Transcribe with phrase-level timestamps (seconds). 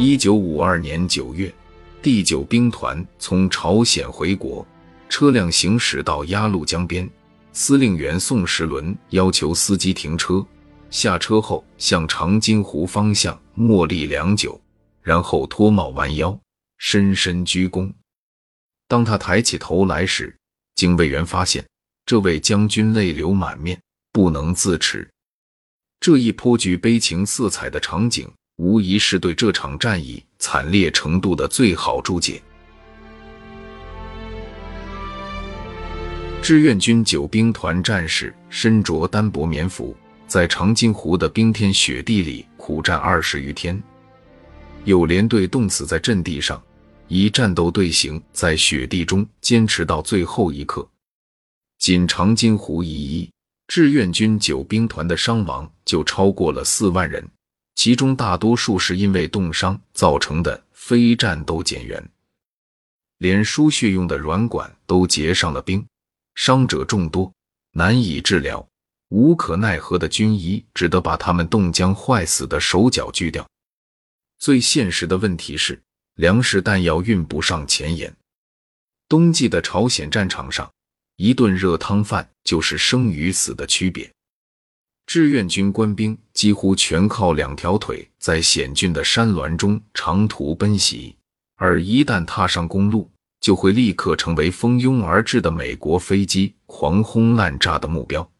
[0.00, 1.52] 一九五二年九月，
[2.00, 4.64] 第九兵团从朝鲜回国，
[5.08, 7.08] 车辆行驶到鸭绿江边，
[7.52, 10.46] 司令员宋时轮要求司机停车，
[10.88, 14.58] 下车后向长津湖方向默立良久，
[15.02, 16.38] 然后脱帽弯腰，
[16.78, 17.92] 深深鞠躬。
[18.86, 20.32] 当他抬起头来时，
[20.76, 21.66] 警卫员发现
[22.06, 23.76] 这位将军泪流满面，
[24.12, 25.10] 不能自持。
[25.98, 32.42] 这一颇具悲情色彩的场景，无疑是对这场战役惨烈程度的最好注解。
[36.42, 43.80] 志愿军九兵团战士身着单薄棉服，在长津湖的冰天雪地里苦战二十余天，
[44.84, 46.60] 有连队冻死在阵地上，
[47.06, 50.88] 一战斗队形在雪地中坚持到最后一刻。
[51.78, 53.30] 仅长津湖一役。
[53.68, 57.22] 志愿军九兵团的伤亡就超过了四万人，
[57.78, 62.10] 其中大多数是因为冻伤造成的非战斗减员，
[63.18, 65.86] 连输血用的软管都结上了冰，
[66.34, 67.32] 伤者众多，
[67.70, 68.68] 难以治疗，
[69.10, 73.48] 无可奈何的军医只得把他们冻僵坏死的手脚锯掉。
[74.40, 75.80] 最现实的问题是，
[76.16, 78.12] 粮食弹药运不上前沿。
[79.08, 80.68] 冬季的朝鲜战场上。
[81.14, 84.12] 一顿热汤饭就是生与死的区别。
[85.08, 91.16] 志愿军官兵几乎全靠两条腿在险峻的山峦中长途奔袭，
[91.56, 98.30] 而一旦踏上公路，就会立刻成为蜂拥而至的美国飞机狂轰滥炸的目标。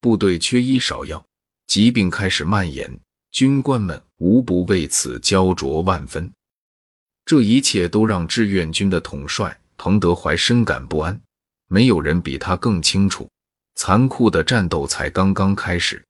[0.00, 1.24] 部队缺医少药，
[1.68, 2.98] 疾病开始蔓延，
[3.30, 6.28] 军官们无不为此焦灼万分。
[7.24, 11.20] 这一切都让志愿军的统帅彭德怀深感不安。
[11.68, 13.28] 没有人比他更清楚，
[13.80, 16.04] 残酷的战斗才刚刚开始。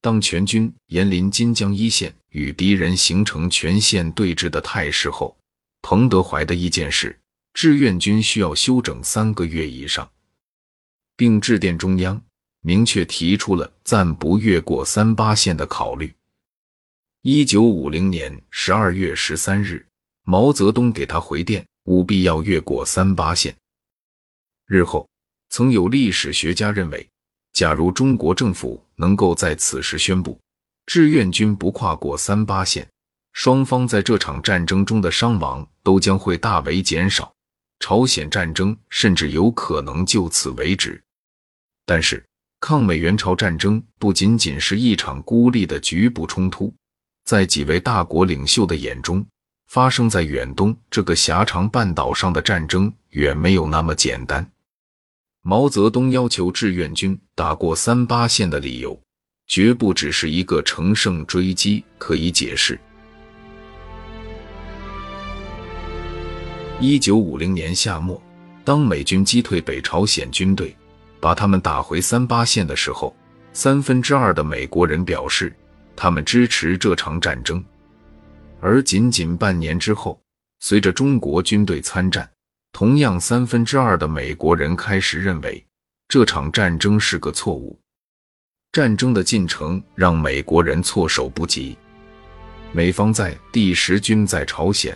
[0.00, 5.36] 当全军沿临金江一线与敌人形成全线对峙的态势后，
[5.82, 7.18] 彭德怀的意见是，
[7.54, 10.08] 志愿军需要休整三个月以上，
[11.16, 12.22] 并致电中央，
[12.60, 16.14] 明确提出了暂不越过三八线的考虑。
[17.22, 19.84] 一九五零年十二月十三日，
[20.22, 23.52] 毛泽东给他回电，务必要越过三八线。
[24.68, 25.08] 日后，
[25.56, 27.08] 曾有历史学家认为，
[27.54, 30.38] 假如中国政府能够在此时宣布
[30.84, 32.86] 志愿军不跨过三八线，
[33.32, 37.32] 双方在这场战争中的伤亡都将会大为减少，
[37.80, 41.02] 朝鲜战争甚至有可能就此为止。
[41.86, 42.22] 但是，
[42.60, 46.70] 抗美援朝战争不仅仅是一场孤立的局部冲突，
[47.24, 49.26] 在几位大国领袖的眼中，
[49.68, 54.46] 发生在远东这个狭长半岛上的战争远没有那么简单。
[55.48, 59.00] 毛泽东要求志愿军打过三八线的理由，
[59.46, 62.76] 绝不只是一个乘胜追击可以解释。
[66.80, 68.20] 一九五零年夏末，
[68.64, 70.76] 当美军击退北朝鲜军队，
[71.20, 73.14] 把他们打回三八线的时候，
[73.52, 75.54] 三分之二的美国人表示
[75.94, 77.64] 他们支持这场战争。
[78.60, 80.20] 而仅仅半年之后，
[80.58, 82.28] 随着中国军队参战。
[82.78, 85.64] 同样，三分之二的美国人开始认为
[86.08, 87.80] 这场战争是个错误。
[88.70, 91.74] 战争的进程让美国人措手不及。
[92.72, 94.94] 美方在《第十军在朝鲜，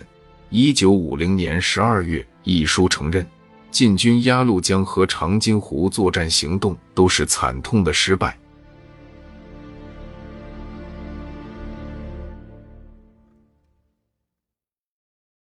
[0.51, 3.25] 一九五零年十二月》一书承认，
[3.71, 8.37] 进军鸭绿江和长津湖作战行动都是惨痛的失败，